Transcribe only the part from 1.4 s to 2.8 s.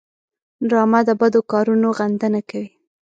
کارونو غندنه کوي